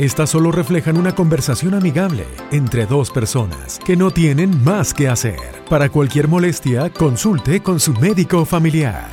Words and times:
Estas 0.00 0.30
solo 0.30 0.50
reflejan 0.50 0.96
una 0.96 1.14
conversación 1.14 1.74
amigable 1.74 2.24
entre 2.52 2.86
dos 2.86 3.10
personas 3.10 3.78
que 3.84 3.98
no 3.98 4.10
tienen 4.10 4.64
más 4.64 4.94
que 4.94 5.10
hacer. 5.10 5.38
Para 5.68 5.90
cualquier 5.90 6.26
molestia, 6.26 6.88
consulte 6.88 7.62
con 7.62 7.78
su 7.78 7.92
médico 7.92 8.46
familiar. 8.46 9.10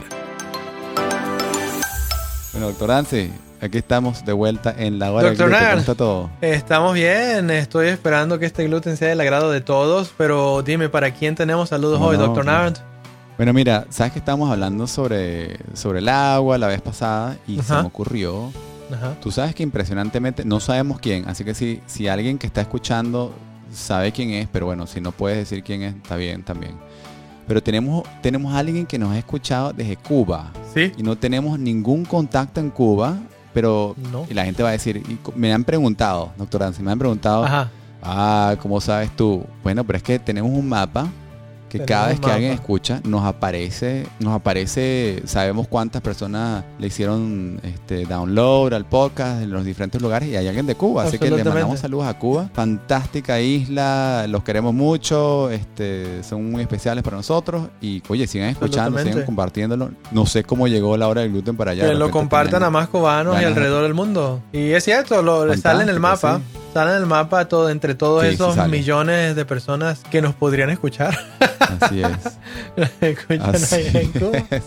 Bueno, 2.54 2.68
doctor 2.68 2.88
Dancy, 2.88 3.34
aquí 3.59 3.80
estamos 3.80 4.23
de 4.23 4.31
vuelta 4.31 4.73
en 4.78 4.98
la 4.98 5.12
hora 5.12 5.28
Doctor 5.28 5.50
del 5.50 5.58
gluten. 5.58 5.70
¿Cómo 5.72 5.80
está 5.81 5.95
todo? 5.95 6.30
Estamos 6.40 6.94
bien, 6.94 7.52
estoy 7.52 7.88
esperando 7.88 8.40
que 8.40 8.45
este 8.45 8.64
gluten 8.64 8.95
sea 8.95 9.09
del 9.09 9.20
agrado 9.20 9.52
de 9.52 9.59
todos, 9.59 10.14
pero 10.17 10.64
dime, 10.64 10.88
¿para 10.88 11.12
quién 11.12 11.36
tenemos 11.36 11.67
saludos 11.67 12.00
No, 12.00 12.06
hoy, 12.06 12.17
no, 12.17 12.28
Doctor. 12.28 12.45
Nard? 12.45 12.78
Bueno, 13.36 13.52
mira, 13.52 13.88
sabes 13.90 14.14
que 14.14 14.20
estábamos 14.20 14.50
hablando 14.50 14.88
sobre, 14.88 15.58
sobre 15.73 16.00
el 16.00 16.08
agua 16.08 16.58
la 16.58 16.67
vez 16.67 16.80
pasada 16.80 17.36
y 17.45 17.62
se 17.62 17.73
me 17.73 17.81
ocurrió. 17.81 18.54
Ajá. 18.94 19.16
Tú 19.22 19.32
sabes 19.32 19.54
que 19.55 19.64
impresionantemente 19.64 20.46
no 20.46 20.59
sabemos 20.59 21.00
quién, 21.00 21.28
así 21.28 21.44
que 21.44 21.54
si, 21.54 21.82
si 21.86 22.08
alguien 22.08 22.38
que 22.38 22.48
está 22.48 22.62
escuchando 22.62 23.34
sabe 23.73 24.12
quién 24.12 24.30
es, 24.32 24.48
pero 24.52 24.66
bueno, 24.68 24.88
si 24.88 25.02
no 25.02 25.12
puedes 25.12 25.38
decir 25.38 25.64
quién 25.64 25.82
es, 25.84 25.95
está 25.95 26.16
bien 26.16 26.44
también. 26.44 26.73
Pero 27.48 27.62
tenemos, 27.64 28.04
tenemos 28.22 28.54
a 28.54 28.59
alguien 28.59 28.86
que 28.86 28.98
nos 29.00 29.12
ha 29.12 29.18
escuchado 29.18 29.72
desde 29.73 29.95
Cuba 29.98 30.52
¿Sí? 30.73 30.92
y 30.98 31.04
no 31.04 31.16
tenemos 31.18 31.58
ningún 31.59 32.04
contacto 32.05 32.59
en 32.59 32.70
Cuba, 32.70 33.18
pero 33.53 33.95
No. 34.11 34.26
y 34.30 34.34
la 34.34 34.45
gente 34.45 34.64
va 34.64 34.70
a 34.70 34.73
decir, 34.73 34.98
y 34.98 35.17
me 35.36 35.52
han 35.54 35.64
preguntado, 35.64 36.31
doctor 36.38 36.61
Dancy, 36.61 36.81
me 36.83 36.92
han 36.92 37.00
preguntado, 37.00 37.45
Ajá. 37.45 37.70
Ah, 38.02 38.56
¿cómo 38.61 38.80
sabes 38.80 39.09
tú? 39.16 39.44
Bueno, 39.64 39.83
pero 39.83 39.98
es 39.98 40.04
que 40.04 40.20
tenemos 40.20 40.52
un 40.52 40.70
mapa 40.70 41.08
que 41.80 41.86
Tenemos 41.86 41.88
cada 41.88 42.08
vez 42.08 42.20
que 42.20 42.31
alguien 42.31 42.52
escucha 42.52 43.02
nos 43.03 43.23
aparece, 43.25 44.08
nos 44.20 44.33
aparece, 44.33 45.22
sabemos 45.25 45.67
cuántas 45.67 46.02
personas 46.02 46.64
le 46.80 46.88
hicieron 46.88 47.59
este 47.64 48.06
download 48.06 48.73
al 48.73 48.86
podcast 48.86 49.42
en 49.42 49.52
los 49.52 49.66
diferentes 49.66 50.02
lugares 50.02 50.30
y 50.30 50.36
hay 50.36 50.48
alguien 50.48 50.66
de 50.66 50.75
Cuba, 50.75 51.03
así 51.03 51.17
que 51.17 51.30
le 51.30 51.44
mandamos 51.44 51.80
saludos 51.80 52.08
a 52.08 52.17
Cuba. 52.17 52.50
Fantástica 52.53 53.39
isla, 53.39 54.25
los 54.28 54.44
queremos 54.44 54.73
mucho, 54.73 55.50
este, 55.50 56.23
son 56.23 56.52
muy 56.52 56.61
especiales 56.61 57.03
para 57.03 57.17
nosotros 57.17 57.67
y 57.81 58.02
oye, 58.08 58.28
sigan 58.28 58.50
escuchando, 58.50 59.00
sigan 59.00 59.23
compartiéndolo. 59.23 59.92
No 60.11 60.25
sé 60.25 60.44
cómo 60.44 60.67
llegó 60.67 60.98
la 60.98 61.08
hora 61.08 61.22
del 61.22 61.31
gluten 61.31 61.58
para 61.58 61.72
allá. 61.72 61.88
que 61.88 61.95
lo 61.95 62.11
compartan 62.11 62.64
a 62.64 62.70
más 62.70 62.88
cubanos 62.88 63.42
y 63.42 63.45
alrededor 63.45 63.83
del 63.83 63.94
mundo. 63.94 64.42
Y 64.52 64.72
es 64.72 64.83
cierto, 64.83 65.22
lo, 65.22 65.55
sale 65.58 65.83
en 65.83 65.89
el 65.89 66.00
mapa, 66.00 66.38
sí. 66.38 66.56
Sale 66.73 66.92
en 66.92 66.98
el 66.98 67.06
mapa 67.06 67.48
todo, 67.48 67.70
entre 67.70 67.96
todos 67.96 68.23
Sí, 68.23 68.30
esos 68.34 68.56
millones 68.68 69.36
de 69.36 69.46
personas 69.46 70.00
que 70.12 70.22
nos 70.22 70.36
podrían 70.36 70.70
escuchar. 70.70 71.18
Así 71.82 72.02
es. 72.04 72.90
Escuchan 73.02 73.56
Así 73.56 73.76
ahí 73.76 73.92
en 73.96 74.12
Cuba. 74.12 74.38
es. 74.52 74.64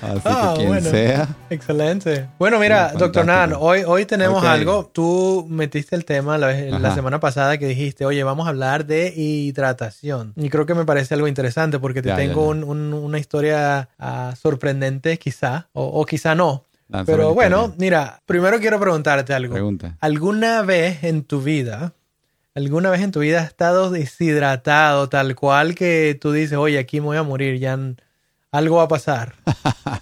Así 0.00 0.20
Ah, 0.24 0.50
que 0.52 0.58
quien 0.58 0.68
bueno. 0.68 0.90
sea. 0.90 1.28
Excelente. 1.50 2.28
Bueno, 2.38 2.60
mira, 2.60 2.90
Sí, 2.92 2.98
doctor 2.98 3.26
Nan, 3.26 3.52
hoy, 3.58 3.82
hoy 3.84 4.06
tenemos 4.06 4.44
algo. 4.44 4.88
Tú 4.92 5.44
metiste 5.50 5.96
el 5.96 6.04
tema 6.04 6.38
la, 6.38 6.94
semana 6.94 7.18
pasada 7.18 7.58
que 7.58 7.66
dijiste, 7.66 8.06
oye, 8.06 8.22
vamos 8.22 8.46
a 8.46 8.50
hablar 8.50 8.86
de 8.86 9.12
hidratación. 9.16 10.34
Y 10.36 10.50
creo 10.50 10.66
que 10.66 10.74
me 10.74 10.84
parece 10.84 11.14
algo 11.14 11.26
interesante 11.26 11.80
porque 11.80 12.00
te 12.00 12.10
Ya, 12.10 12.16
tengo 12.16 12.44
ya. 12.44 12.50
un- 12.50 12.64
un- 12.64 12.94
una 12.94 13.18
historia 13.18 13.88
ah, 13.98 14.34
sorprendente 14.40 15.18
quizá, 15.18 15.66
o, 15.72 15.84
o 15.84 16.04
quizá 16.06 16.36
no. 16.36 16.64
Pero 17.04 17.34
bueno, 17.34 17.74
mira, 17.78 18.22
primero 18.26 18.58
quiero 18.60 18.80
preguntarte 18.80 19.34
algo. 19.34 19.52
Pregunta. 19.54 19.96
¿Alguna 20.00 20.62
vez 20.62 21.04
en 21.04 21.22
tu 21.24 21.42
vida, 21.42 21.92
alguna 22.54 22.90
vez 22.90 23.02
en 23.02 23.12
tu 23.12 23.20
vida 23.20 23.40
has 23.40 23.48
estado 23.48 23.90
deshidratado 23.90 25.08
tal 25.08 25.34
cual 25.36 25.74
que 25.74 26.18
tú 26.20 26.32
dices, 26.32 26.56
oye, 26.58 26.78
aquí 26.78 27.00
me 27.00 27.06
voy 27.08 27.16
a 27.18 27.22
morir, 27.22 27.58
ya 27.58 27.78
algo 28.52 28.76
va 28.76 28.84
a 28.84 28.88
pasar? 28.88 29.34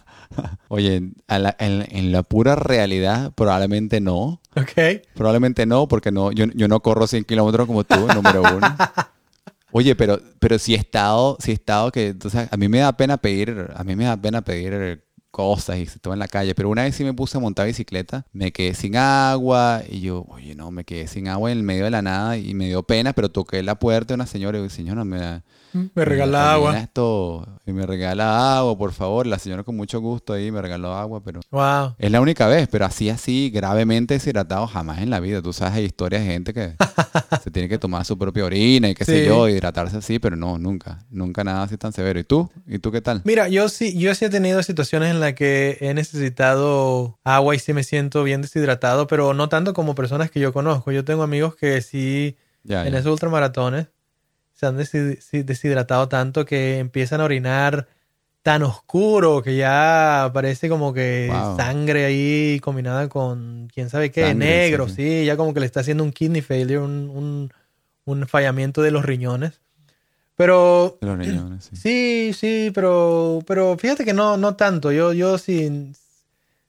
Oye, 0.68 1.00
a 1.28 1.38
la- 1.38 1.56
en, 1.58 1.86
en 1.90 2.12
la 2.12 2.22
pura 2.22 2.56
realidad, 2.56 3.32
probablemente 3.34 4.00
no. 4.00 4.40
¿Ok? 4.56 5.02
Probablemente 5.14 5.64
no, 5.66 5.86
porque 5.88 6.10
no, 6.10 6.32
yo, 6.32 6.46
yo 6.54 6.68
no 6.68 6.80
corro 6.80 7.06
100 7.06 7.24
kilómetros 7.24 7.66
como 7.66 7.84
tú, 7.84 7.94
número 8.12 8.42
uno. 8.42 8.76
Oye, 9.72 9.94
pero, 9.94 10.20
pero 10.38 10.58
si 10.58 10.74
he 10.74 10.76
estado, 10.76 11.36
si 11.40 11.52
he 11.52 11.54
estado 11.54 11.92
que, 11.92 12.08
entonces, 12.08 12.48
a 12.50 12.56
mí 12.56 12.68
me 12.68 12.78
da 12.78 12.96
pena 12.96 13.16
pedir, 13.16 13.68
a 13.74 13.84
mí 13.84 13.94
me 13.96 14.04
da 14.04 14.16
pena 14.16 14.42
pedir 14.42 15.04
cosas 15.36 15.76
y 15.76 15.82
estoy 15.82 16.14
en 16.14 16.18
la 16.18 16.28
calle, 16.28 16.54
pero 16.54 16.70
una 16.70 16.84
vez 16.84 16.94
sí 16.96 17.04
me 17.04 17.12
puse 17.12 17.36
a 17.36 17.40
montar 17.40 17.66
bicicleta, 17.66 18.24
me 18.32 18.52
quedé 18.52 18.72
sin 18.72 18.96
agua 18.96 19.82
y 19.86 20.00
yo, 20.00 20.24
oye, 20.30 20.54
no, 20.54 20.70
me 20.70 20.84
quedé 20.84 21.06
sin 21.08 21.28
agua 21.28 21.52
en 21.52 21.58
el 21.58 21.62
medio 21.64 21.84
de 21.84 21.90
la 21.90 22.00
nada 22.00 22.38
y 22.38 22.54
me 22.54 22.68
dio 22.68 22.82
pena, 22.84 23.12
pero 23.12 23.30
toqué 23.30 23.62
la 23.62 23.78
puerta 23.78 24.08
de 24.08 24.14
una 24.14 24.26
señora 24.26 24.58
y 24.58 24.70
señora, 24.70 25.04
me 25.04 25.18
da, 25.18 25.42
Me 25.94 26.04
regala 26.06 26.54
agua. 26.54 26.78
Esto, 26.78 27.46
y 27.66 27.72
me 27.72 27.84
regala 27.84 28.56
agua, 28.56 28.78
por 28.78 28.92
favor. 28.94 29.26
La 29.26 29.38
señora 29.38 29.62
con 29.62 29.76
mucho 29.76 30.00
gusto 30.00 30.32
ahí 30.32 30.50
me 30.50 30.62
regaló 30.62 30.94
agua, 30.94 31.20
pero 31.22 31.40
Wow. 31.50 31.96
es 31.98 32.10
la 32.10 32.22
única 32.22 32.46
vez, 32.46 32.66
pero 32.70 32.86
así, 32.86 33.10
así, 33.10 33.50
gravemente 33.50 34.14
deshidratado 34.14 34.66
jamás 34.66 35.00
en 35.02 35.10
la 35.10 35.20
vida. 35.20 35.42
Tú 35.42 35.52
sabes, 35.52 35.74
hay 35.74 35.84
historias 35.84 36.22
de 36.22 36.28
gente 36.32 36.54
que 36.54 36.76
se 37.44 37.50
tiene 37.50 37.68
que 37.68 37.76
tomar 37.78 38.06
su 38.06 38.16
propia 38.16 38.44
orina 38.46 38.88
y 38.88 38.94
qué 38.94 39.04
sé 39.04 39.20
Sí. 39.20 39.26
yo, 39.26 39.48
hidratarse 39.48 39.98
así, 39.98 40.18
pero 40.18 40.34
no, 40.36 40.56
nunca, 40.58 41.04
nunca 41.10 41.44
nada 41.44 41.64
así 41.64 41.76
tan 41.76 41.92
severo. 41.92 42.18
¿Y 42.20 42.24
tú? 42.24 42.50
¿Y 42.66 42.78
tú 42.78 42.90
qué 42.90 43.02
tal? 43.02 43.20
Mira, 43.24 43.48
yo 43.48 43.68
sí, 43.68 43.98
yo 43.98 44.14
sí 44.14 44.24
he 44.24 44.30
tenido 44.30 44.62
situaciones 44.62 45.10
en 45.10 45.20
que 45.34 45.78
he 45.80 45.92
necesitado 45.94 47.18
agua 47.24 47.54
y 47.54 47.58
sí 47.58 47.72
me 47.72 47.82
siento 47.84 48.22
bien 48.24 48.42
deshidratado, 48.42 49.06
pero 49.06 49.34
no 49.34 49.48
tanto 49.48 49.74
como 49.74 49.94
personas 49.94 50.30
que 50.30 50.40
yo 50.40 50.52
conozco. 50.52 50.92
Yo 50.92 51.04
tengo 51.04 51.22
amigos 51.22 51.56
que 51.56 51.80
sí, 51.82 52.36
Ya, 52.62 52.86
en 52.86 52.94
esos 52.94 53.12
ultramaratones, 53.12 53.88
se 54.54 54.66
han 54.66 54.76
deshidratado 54.78 56.08
tanto 56.08 56.44
que 56.44 56.78
empiezan 56.78 57.20
a 57.20 57.24
orinar 57.24 57.88
tan 58.42 58.62
oscuro 58.62 59.42
que 59.42 59.56
ya 59.56 60.30
parece 60.32 60.68
como 60.68 60.94
que 60.94 61.28
Wow. 61.30 61.56
sangre 61.56 62.04
ahí 62.04 62.60
combinada 62.60 63.08
con 63.08 63.68
quién 63.74 63.90
sabe 63.90 64.10
qué, 64.12 64.22
Sangre, 64.22 64.36
negro, 64.46 64.86
sí, 64.86 64.94
sí, 64.94 65.02
sí. 65.20 65.24
ya 65.26 65.36
como 65.36 65.52
que 65.52 65.60
le 65.60 65.66
está 65.66 65.80
haciendo 65.80 66.04
un 66.04 66.12
kidney 66.12 66.42
failure, 66.42 66.78
un, 66.78 67.10
un, 67.10 67.52
un 68.04 68.26
fallamiento 68.28 68.82
de 68.82 68.92
los 68.92 69.04
riñones. 69.04 69.60
Pero 70.36 70.98
los 71.00 71.64
sí. 71.64 71.76
Sí, 71.76 72.32
sí, 72.38 72.70
pero, 72.74 73.40
pero 73.46 73.76
fíjate 73.78 74.04
que 74.04 74.12
no, 74.12 74.36
no 74.36 74.54
tanto. 74.54 74.92
Yo, 74.92 75.12
yo 75.14 75.38
sí, 75.38 75.92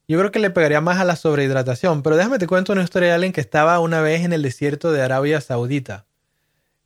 yo 0.08 0.18
creo 0.18 0.32
que 0.32 0.40
le 0.40 0.50
pegaría 0.50 0.80
más 0.80 1.00
a 1.00 1.04
la 1.04 1.18
sobrehidratación. 1.18 2.02
Pero 2.02 2.16
déjame 2.16 2.40
te 2.40 2.48
cuento 2.48 2.72
una 2.72 2.84
historia 2.84 3.10
de 3.10 3.16
alguien 3.16 3.34
que 3.34 3.42
estaba 3.42 3.80
una 3.80 4.02
vez 4.02 4.24
en 4.24 4.32
el 4.32 4.42
desierto 4.42 4.92
de 4.94 5.02
Arabia 5.02 5.42
Saudita. 5.42 6.06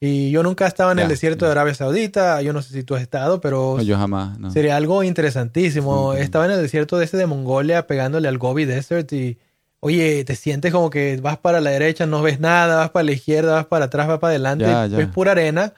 Y 0.04 0.32
yo 0.32 0.42
nunca 0.42 0.66
estaba 0.66 0.92
en 0.94 0.98
el 0.98 1.08
desierto 1.08 1.46
de 1.46 1.52
Arabia 1.52 1.76
Saudita. 1.76 2.42
Yo 2.42 2.54
no 2.54 2.64
sé 2.64 2.74
si 2.74 2.82
tú 2.84 2.96
has 2.96 3.04
estado, 3.04 3.40
pero 3.40 3.76
No, 3.78 3.84
yo 3.84 3.96
jamás, 4.00 4.40
no. 4.40 4.50
sería 4.50 4.76
algo 4.76 5.04
interesantísimo. 5.04 6.16
Estaba 6.16 6.46
en 6.46 6.52
el 6.52 6.62
desierto 6.64 6.98
de 6.98 7.06
ese 7.06 7.18
de 7.18 7.28
Mongolia 7.28 7.86
pegándole 7.86 8.28
al 8.28 8.40
Gobi 8.40 8.66
Desert 8.66 9.14
y, 9.14 9.38
oye, 9.80 10.24
te 10.26 10.36
sientes 10.36 10.72
como 10.72 10.90
que 10.90 11.20
vas 11.22 11.38
para 11.38 11.62
la 11.62 11.70
derecha, 11.70 12.08
no 12.08 12.24
ves 12.24 12.40
nada, 12.40 12.78
vas 12.78 12.90
para 12.90 13.04
la 13.04 13.12
izquierda, 13.12 13.54
vas 13.54 13.68
para 13.68 13.86
atrás, 13.86 14.08
vas 14.08 14.18
para 14.18 14.32
adelante, 14.32 14.66
ves 14.98 15.08
pura 15.10 15.34
arena. 15.34 15.74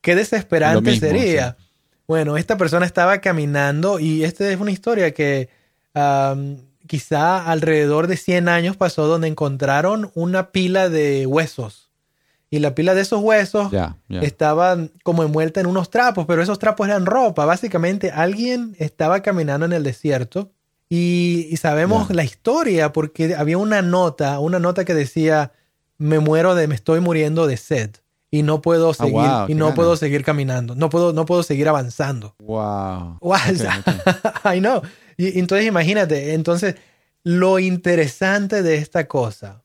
Qué 0.00 0.14
desesperante 0.14 0.90
mismo, 0.90 1.08
sería. 1.08 1.56
sí. 1.58 1.64
Bueno, 2.08 2.36
esta 2.36 2.56
persona 2.56 2.86
estaba 2.86 3.18
caminando 3.20 4.00
y 4.00 4.24
esta 4.24 4.50
es 4.50 4.58
una 4.58 4.72
historia 4.72 5.12
que 5.14 5.48
quizá 6.86 7.48
alrededor 7.50 8.06
de 8.06 8.16
100 8.16 8.48
años 8.48 8.76
pasó 8.76 9.06
donde 9.06 9.28
encontraron 9.28 10.10
una 10.14 10.50
pila 10.50 10.88
de 10.88 11.26
huesos. 11.26 11.88
Y 12.52 12.58
la 12.58 12.74
pila 12.74 12.94
de 12.94 13.02
esos 13.02 13.22
huesos 13.22 13.70
Ya, 13.70 13.96
ya. 14.08 14.20
estaba 14.22 14.76
como 15.04 15.22
envuelta 15.22 15.60
en 15.60 15.66
unos 15.66 15.88
trapos, 15.88 16.26
pero 16.26 16.42
esos 16.42 16.58
trapos 16.58 16.88
eran 16.88 17.06
ropa. 17.06 17.44
Básicamente 17.44 18.10
alguien 18.10 18.74
estaba 18.80 19.20
caminando 19.22 19.66
en 19.66 19.72
el 19.72 19.84
desierto 19.84 20.50
y, 20.88 21.46
y 21.48 21.56
sabemos 21.58 22.10
la 22.10 22.24
historia 22.24 22.92
porque 22.92 23.36
había 23.36 23.56
una 23.56 23.82
nota, 23.82 24.40
una 24.40 24.58
nota 24.58 24.84
que 24.84 24.94
decía, 24.94 25.52
me 25.96 26.18
muero 26.18 26.56
de, 26.56 26.66
me 26.66 26.74
estoy 26.74 26.98
muriendo 26.98 27.46
de 27.46 27.56
sed 27.56 27.90
y 28.30 28.42
no 28.42 28.62
puedo 28.62 28.94
seguir, 28.94 29.14
wow, 29.14 29.48
y 29.48 29.54
no 29.54 29.66
ganas. 29.66 29.76
puedo 29.76 29.96
seguir 29.96 30.24
caminando, 30.24 30.74
no 30.74 30.88
puedo, 30.88 31.12
no 31.12 31.26
puedo 31.26 31.42
seguir 31.42 31.68
avanzando. 31.68 32.34
Wow. 32.38 33.18
Wow, 33.20 33.34
Ok, 33.34 33.50
o 33.52 33.56
sea, 33.56 33.84
ok. 34.44 34.46
I 34.54 34.60
know. 34.60 34.82
Y, 35.16 35.38
entonces 35.38 35.66
imagínate, 35.66 36.34
entonces 36.34 36.76
lo 37.24 37.58
interesante 37.58 38.62
de 38.62 38.76
esta 38.76 39.08
cosa, 39.08 39.62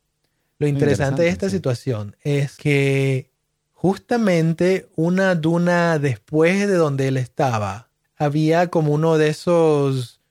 lo 0.58 0.68
interesante 0.68 1.24
de 1.24 1.30
esta 1.30 1.46
interesante, 1.46 1.50
sí. 1.50 1.56
situación 1.56 2.16
es 2.24 2.58
que 2.58 3.30
justamente 3.74 4.88
una 4.96 5.36
duna 5.36 6.00
después 6.00 6.68
de 6.68 6.76
donde 6.76 7.10
él 7.10 7.18
estaba, 7.18 7.90
había 8.18 8.68
como 8.68 8.94
uno 8.94 9.18
de 9.18 9.30
esos 9.30 10.22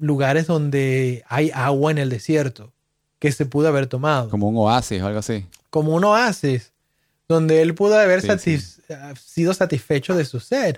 lugares 0.00 0.46
donde 0.46 1.24
hay 1.28 1.50
agua 1.54 1.90
en 1.90 1.98
el 1.98 2.08
desierto 2.08 2.72
que 3.18 3.30
se 3.30 3.46
pudo 3.46 3.68
haber 3.68 3.86
tomado. 3.86 4.30
Como 4.30 4.48
un 4.48 4.56
oasis 4.56 5.00
o 5.02 5.06
algo 5.06 5.20
así. 5.20 5.46
Como 5.70 5.94
un 5.94 6.04
oasis, 6.04 6.71
donde 7.28 7.62
él 7.62 7.74
pudo 7.74 7.98
haber 7.98 8.20
Sí, 8.20 8.28
satis- 8.28 8.80
sido 9.18 9.54
satisfecho 9.54 10.14
de 10.16 10.24
su 10.24 10.40
sed. 10.40 10.76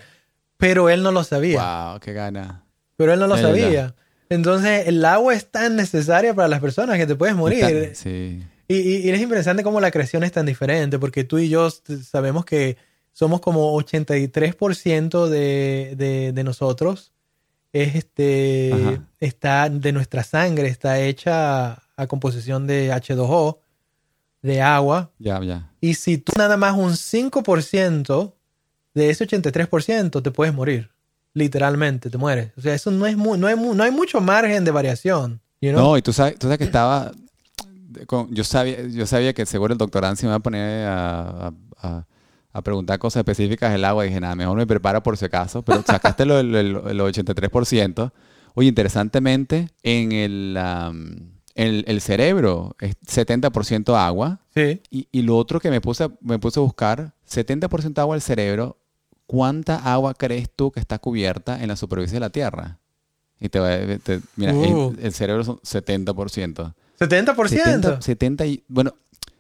pero 0.57 0.89
él 0.89 1.03
no 1.03 1.11
lo 1.13 1.25
sabía. 1.25 1.91
Wow, 1.91 2.01
qué 2.01 2.13
gana. 2.13 2.65
Pero 2.97 3.13
él 3.13 3.19
no 3.21 3.27
lo 3.27 3.35
Es 3.35 3.43
sabía. 3.43 3.69
verdad. 3.69 3.95
Entonces, 4.31 4.87
el 4.87 5.05
agua 5.05 5.35
es 5.35 5.47
tan 5.51 5.77
necesaria 5.77 6.33
para 6.33 6.49
las 6.49 6.61
personas 6.61 6.97
que 6.97 7.07
te 7.07 7.15
puedes 7.17 7.35
morir. 7.37 7.91
Sí. 7.95 8.43
Y, 8.69 8.75
y- 8.77 8.97
y 9.09 9.11
es 9.11 9.21
interesante 9.21 9.63
cómo 9.63 9.81
la 9.81 9.91
creación 9.91 10.23
es 10.25 10.33
tan 10.33 10.47
diferente, 10.47 10.99
porque 10.99 11.25
tú 11.25 11.39
y 11.39 11.49
yo 11.49 11.69
sabemos 11.71 12.45
que 12.45 12.77
somos 13.13 13.41
como 13.41 13.75
83% 13.75 15.29
de, 15.29 15.95
de, 15.97 16.33
de 16.33 16.45
nosotros. 16.45 17.13
Es 17.73 17.97
este, 17.97 18.71
Ajá. 18.73 19.03
está 19.21 19.69
de 19.69 19.93
nuestra 19.93 20.23
sangre, 20.23 20.69
está 20.69 21.01
hecha 21.01 21.83
a 21.97 22.07
composición 22.07 22.67
de 22.67 22.91
H2O, 22.93 23.59
de 24.45 24.61
agua. 24.63 25.11
Ya, 25.19 25.41
ya. 25.43 25.71
Y 25.81 25.95
si 25.95 26.19
tú 26.19 26.33
nada 26.37 26.57
más 26.57 26.75
un 26.77 26.93
5% 26.93 28.35
de 28.95 29.11
ese 29.11 29.27
83% 29.27 30.23
te 30.23 30.31
puedes 30.31 30.55
morir. 30.55 30.91
Literalmente, 31.33 32.11
te 32.11 32.19
mueres. 32.19 32.53
O 32.57 32.61
sea, 32.61 32.75
eso 32.75 32.91
no, 32.93 33.07
es 33.07 33.17
mu- 33.17 33.37
no, 33.37 33.47
hay, 33.49 33.57
no 33.57 33.83
hay 33.83 33.91
mucho 33.91 34.21
margen 34.21 34.65
de 34.65 34.71
variación. 34.71 35.41
you 35.61 35.71
know? 35.73 35.83
No, 35.83 35.97
y 35.99 36.03
tú 36.03 36.13
sabes, 36.13 36.39
tú 36.39 36.47
sabes 36.47 36.59
que 36.59 36.65
estaba. 36.65 37.11
con- 38.07 38.33
yo, 38.35 38.45
sabía, 38.45 38.87
yo 38.87 39.07
sabía 39.07 39.33
que 39.33 39.47
seguro 39.47 39.73
el 39.73 39.79
doctor 39.79 40.05
Ansi 40.05 40.27
me 40.27 40.29
iba 40.31 40.37
a 40.37 40.41
poner 40.41 40.87
a, 40.89 41.53
a- 41.79 42.07
a- 42.53 42.63
preguntar 42.63 42.99
cosas 43.01 43.21
específicas 43.23 43.73
del 43.73 43.85
agua. 43.85 44.05
Y 44.05 44.09
dije, 44.11 44.21
nada, 44.21 44.37
mejor 44.37 44.57
me 44.57 44.67
preparo 44.67 45.03
por 45.03 45.17
si 45.17 45.25
acaso. 45.25 45.63
Pero 45.63 45.83
sacaste 45.87 46.25
lo 46.27 46.37
del 46.37 46.55
el, 46.55 46.67
el 46.77 47.01
83%. 47.01 48.13
Oye, 48.55 48.69
interesantemente, 48.69 49.71
en 49.83 50.13
el, 50.13 50.57
el, 51.55 51.85
el 51.87 52.01
cerebro 52.01 52.75
es 52.81 52.97
70% 53.07 53.97
agua. 53.97 54.41
Sí. 54.55 54.81
Y, 54.91 55.09
y 55.13 55.23
lo 55.23 55.37
otro 55.37 55.61
que 55.61 55.71
me 55.71 55.81
puse, 55.81 56.05
a- 56.05 56.11
me 56.21 56.39
puse 56.39 56.59
a 56.61 56.63
buscar, 56.63 57.13
70% 57.29 57.99
agua 57.99 58.15
del 58.17 58.23
cerebro, 58.23 58.77
¿cuánta 59.27 59.77
agua 59.77 60.15
crees 60.15 60.49
tú 60.55 60.71
que 60.73 60.81
está 60.81 60.99
cubierta 60.99 61.63
en 61.63 61.69
la 61.69 61.77
superficie 61.77 62.15
de 62.17 62.21
la 62.21 62.31
Tierra? 62.31 62.79
Y 63.41 63.49
te, 63.49 63.59
va 63.61 63.73
a- 63.75 63.99
te- 63.99 64.21
mira, 64.37 64.55
Uh. 64.55 64.95
el, 64.99 65.07
el 65.07 65.13
cerebro 65.13 65.45
son 65.45 65.59
70%. 65.61 66.75
70%. 67.01 67.49
70, 67.49 68.01
70 68.01 68.47
y, 68.47 68.65
bueno, 68.69 68.95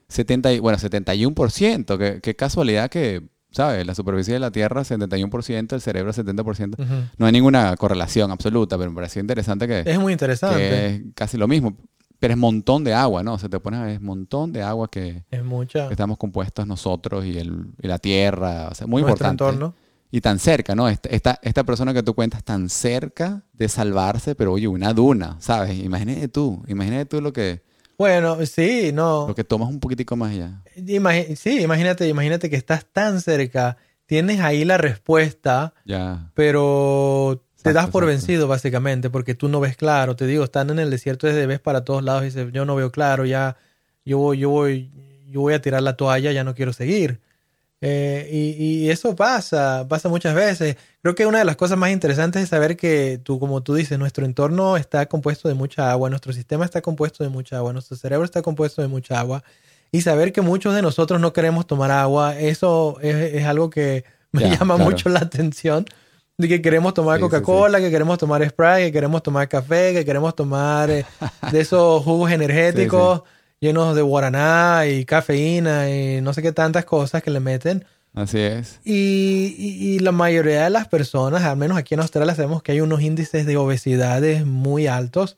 70 0.08 0.52
y, 0.52 0.58
bueno, 0.60 0.78
71%. 0.78 1.98
Qué, 1.98 2.20
qué 2.20 2.34
casualidad 2.36 2.90
que, 2.90 3.22
¿sabes? 3.50 3.86
La 3.86 3.94
superficie 3.94 4.34
de 4.34 4.40
la 4.40 4.50
Tierra 4.50 4.82
71%, 4.82 5.72
el 5.74 5.80
cerebro 5.80 6.12
70%. 6.12 6.74
Ujú. 6.78 6.94
No 7.16 7.26
hay 7.26 7.32
ninguna 7.32 7.76
correlación 7.76 8.30
absoluta, 8.30 8.76
pero 8.76 8.90
me 8.90 8.96
pareció 8.96 9.20
interesante 9.20 9.66
que, 9.68 9.82
Es 9.86 9.98
muy 9.98 10.12
interesante. 10.12 10.58
que 10.58 10.86
es 10.86 11.02
casi 11.14 11.36
lo 11.38 11.46
mismo. 11.48 11.76
Pero 12.24 12.32
es 12.32 12.38
montón 12.40 12.84
de 12.84 12.94
agua, 12.94 13.22
¿no? 13.22 13.34
O 13.34 13.38
sea, 13.38 13.50
te 13.50 13.60
pones 13.60 13.80
a 13.80 13.84
ver, 13.84 13.92
es 13.96 14.00
montón 14.00 14.50
de 14.50 14.62
agua 14.62 14.88
que, 14.90 15.24
Es 15.30 15.44
mucha. 15.44 15.88
que 15.88 15.92
estamos 15.92 16.16
compuestos 16.16 16.66
nosotros 16.66 17.22
y, 17.26 17.36
el, 17.36 17.66
y 17.82 17.86
la 17.86 17.98
tierra. 17.98 18.68
O 18.70 18.74
sea, 18.74 18.86
muy 18.86 19.02
nuestro 19.02 19.26
importante. 19.26 19.44
entorno. 19.56 19.74
Y 20.10 20.22
tan 20.22 20.38
cerca, 20.38 20.74
¿no? 20.74 20.88
Esta, 20.88 21.10
esta, 21.10 21.38
esta 21.42 21.64
persona 21.64 21.92
que 21.92 22.02
tú 22.02 22.14
cuentas 22.14 22.42
tan 22.42 22.70
cerca 22.70 23.42
de 23.52 23.68
salvarse, 23.68 24.34
pero 24.34 24.52
oye, 24.52 24.66
una 24.68 24.94
duna, 24.94 25.36
¿sabes? 25.40 25.78
Imagínate 25.78 26.28
tú, 26.28 26.62
imagínate 26.66 27.04
tú 27.04 27.20
lo 27.20 27.30
que, 27.32 27.62
Bueno, 27.98 28.38
sí, 28.46 28.90
no. 28.94 29.26
lo 29.28 29.34
que 29.34 29.44
tomas 29.44 29.68
un 29.68 29.78
poquitico 29.80 30.16
más 30.16 30.32
allá. 30.32 30.62
Sí, 31.36 31.60
imagínate, 31.60 32.08
imagínate 32.08 32.48
que 32.48 32.56
estás 32.56 32.86
tan 32.90 33.20
cerca, 33.20 33.76
tienes 34.06 34.40
ahí 34.40 34.64
la 34.64 34.78
respuesta, 34.78 35.74
Ya. 35.84 36.30
pero 36.34 37.43
te 37.64 37.72
das 37.72 37.88
por 37.88 38.04
exacto. 38.04 38.26
vencido 38.26 38.46
básicamente 38.46 39.08
porque 39.08 39.34
tú 39.34 39.48
no 39.48 39.58
ves 39.58 39.74
claro. 39.74 40.14
Te 40.16 40.26
digo, 40.26 40.44
estando 40.44 40.74
en 40.74 40.78
el 40.78 40.90
desierto 40.90 41.26
desde 41.26 41.46
ves 41.46 41.60
para 41.60 41.82
todos 41.82 42.04
lados 42.04 42.22
y 42.22 42.26
dices, 42.26 42.52
yo 42.52 42.66
no 42.66 42.76
veo 42.76 42.92
claro, 42.92 43.24
ya 43.24 43.56
yo 44.04 44.18
voy, 44.18 44.38
yo 44.38 44.50
voy, 44.50 44.90
yo 45.30 45.40
voy 45.40 45.54
a 45.54 45.62
tirar 45.62 45.82
la 45.82 45.96
toalla, 45.96 46.30
ya 46.30 46.44
no 46.44 46.54
quiero 46.54 46.74
seguir. 46.74 47.20
Eh, 47.80 48.28
y, 48.30 48.84
y 48.84 48.90
eso 48.90 49.16
pasa, 49.16 49.86
pasa 49.88 50.10
muchas 50.10 50.34
veces. 50.34 50.76
Creo 51.00 51.14
que 51.14 51.24
una 51.24 51.38
de 51.38 51.46
las 51.46 51.56
cosas 51.56 51.78
más 51.78 51.90
interesantes 51.90 52.42
es 52.42 52.50
saber 52.50 52.76
que 52.76 53.18
tú, 53.22 53.40
como 53.40 53.62
tú 53.62 53.74
dices, 53.74 53.98
nuestro 53.98 54.26
entorno 54.26 54.76
está 54.76 55.06
compuesto 55.06 55.48
de 55.48 55.54
mucha 55.54 55.90
agua, 55.90 56.10
nuestro 56.10 56.34
sistema 56.34 56.66
está 56.66 56.82
compuesto 56.82 57.24
de 57.24 57.30
mucha 57.30 57.56
agua, 57.56 57.72
nuestro 57.72 57.96
cerebro 57.96 58.26
está 58.26 58.42
compuesto 58.42 58.82
de 58.82 58.88
mucha 58.88 59.18
agua. 59.18 59.42
Y 59.90 60.02
saber 60.02 60.34
que 60.34 60.42
muchos 60.42 60.74
de 60.74 60.82
nosotros 60.82 61.18
no 61.18 61.32
queremos 61.32 61.66
tomar 61.66 61.90
agua, 61.90 62.38
eso 62.38 62.98
es, 63.00 63.32
es 63.36 63.46
algo 63.46 63.70
que 63.70 64.04
me 64.32 64.42
llama 64.50 64.74
claro. 64.74 64.90
mucho 64.90 65.08
la 65.08 65.20
atención. 65.20 65.86
De 66.36 66.48
que 66.48 66.60
queremos 66.60 66.94
tomar 66.94 67.18
Sí, 67.18 67.24
sí, 67.24 67.30
Coca-Cola, 67.30 67.78
que 67.80 67.90
queremos 67.90 68.18
tomar 68.18 68.44
Sprite, 68.48 68.86
que 68.86 68.92
queremos 68.92 69.22
tomar 69.22 69.48
café, 69.48 69.92
que 69.92 70.04
queremos 70.04 70.34
tomar 70.34 70.90
eh, 70.90 71.04
de 71.52 71.60
esos 71.60 72.02
jugos 72.04 72.30
energéticos 72.32 73.22
llenos 73.60 73.94
de 73.94 74.02
guaraná 74.02 74.84
y 74.86 75.04
cafeína 75.04 75.88
y 75.90 76.20
no 76.20 76.32
sé 76.34 76.42
qué 76.42 76.52
tantas 76.52 76.84
cosas 76.84 77.22
que 77.22 77.30
le 77.30 77.40
meten. 77.40 77.84
Así 78.14 78.38
es. 78.40 78.80
Y, 78.84 79.54
y- 79.58 79.94
y 79.94 79.98
la 80.00 80.12
mayoría 80.12 80.64
de 80.64 80.70
las 80.70 80.86
personas, 80.88 81.42
al 81.44 81.56
menos 81.56 81.76
aquí 81.78 81.94
en 81.94 82.00
Australia, 82.00 82.34
sabemos 82.34 82.62
que 82.62 82.72
hay 82.72 82.80
unos 82.80 83.00
índices 83.00 83.46
de 83.46 83.56
obesidades 83.56 84.44
muy 84.44 84.86
altos. 84.88 85.36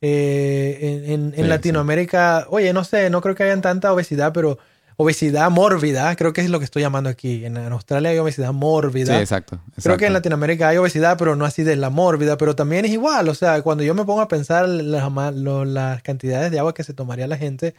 Eh, 0.00 0.78
en 1.06 1.10
en- 1.12 1.26
en 1.36 1.42
Sí, 1.44 1.48
Latinoamérica, 1.48 2.46
oye, 2.50 2.72
no 2.72 2.84
sé, 2.84 3.10
no 3.10 3.20
creo 3.22 3.34
que 3.34 3.44
hayan 3.44 3.62
tanta 3.62 3.92
obesidad, 3.92 4.32
pero 4.32 4.58
obesidad 4.98 5.50
mórbida, 5.50 6.14
creo 6.16 6.32
que 6.32 6.40
es 6.40 6.48
lo 6.50 6.58
que 6.58 6.64
estoy 6.64 6.82
llamando 6.82 7.10
aquí. 7.10 7.44
En, 7.44 7.56
Australia 7.56 8.10
hay 8.10 8.18
obesidad 8.18 8.50
Sí, 8.50 8.54
mórbida. 8.56 9.20
exacto. 9.20 9.60
Creo 9.82 9.96
que 9.98 10.06
en 10.06 10.12
Latinoamérica 10.14 10.68
hay 10.68 10.78
obesidad, 10.78 11.16
pero 11.18 11.36
no 11.36 11.44
así 11.44 11.62
de 11.62 11.76
la 11.76 11.90
mórbida, 11.90 12.36
pero 12.38 12.56
también 12.56 12.84
es 12.86 12.92
igual. 12.92 13.28
O 13.28 13.34
sea, 13.34 13.60
cuando 13.62 13.84
yo 13.84 13.94
me 13.94 14.04
pongo 14.04 14.20
a 14.22 14.28
pensar 14.28 14.68
las, 14.68 15.10
ma- 15.12 15.30
lo- 15.32 15.64
las 15.64 16.02
cantidades 16.02 16.50
de 16.50 16.58
agua 16.58 16.72
que 16.74 16.82
se 16.84 16.94
tomaría 16.94 17.26
la 17.26 17.36
gente, 17.36 17.74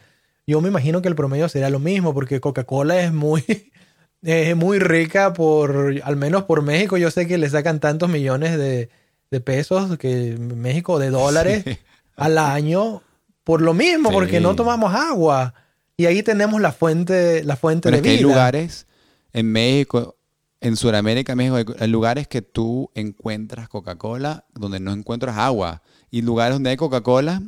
yo 0.46 0.60
me 0.60 0.68
imagino 0.68 1.02
que 1.02 1.08
el 1.08 1.16
promedio 1.16 1.48
sería 1.48 1.70
lo 1.70 1.80
mismo, 1.80 2.14
porque 2.14 2.40
Coca-Cola 2.40 3.00
es 3.02 3.12
muy, 3.12 3.44
es 4.22 4.56
muy 4.56 4.78
rica 4.78 5.32
por, 5.32 5.94
al 6.04 6.16
menos 6.16 6.44
por 6.44 6.62
México. 6.62 6.96
Yo 6.98 7.10
sé 7.10 7.26
que 7.26 7.36
le 7.38 7.50
sacan 7.50 7.80
tantos 7.80 8.08
millones 8.08 8.56
de, 8.56 8.90
de 9.30 9.40
pesos, 9.40 9.98
que 9.98 10.36
México, 10.38 10.98
de 11.00 11.10
dólares 11.10 11.64
Sí. 11.66 11.78
al 12.16 12.38
año, 12.38 13.02
por 13.42 13.60
lo 13.60 13.74
mismo, 13.74 14.10
Sí. 14.10 14.14
porque 14.14 14.40
no 14.40 14.54
tomamos 14.54 14.94
agua. 14.94 15.52
Y 15.98 16.06
ahí 16.06 16.22
tenemos 16.22 16.60
la 16.60 16.70
fuente, 16.72 17.42
la 17.44 17.56
fuente 17.56 17.82
Pero 17.90 17.96
de 17.96 17.98
es 17.98 18.02
que 18.04 18.10
hay 18.10 18.16
vida. 18.18 18.28
lugares 18.28 18.86
en 19.32 19.50
México, 19.50 20.16
en 20.60 20.76
Sudamérica, 20.76 21.34
México, 21.34 21.74
hay- 21.78 21.88
lugares 21.88 22.28
que 22.28 22.40
tú 22.40 22.90
encuentras 22.94 23.68
Coca-Cola 23.68 24.46
donde 24.54 24.78
no 24.80 24.92
encuentras 24.92 25.36
agua. 25.36 25.82
Y 26.10 26.22
lugares 26.22 26.54
donde 26.54 26.70
hay 26.70 26.76
Coca-Cola, 26.76 27.42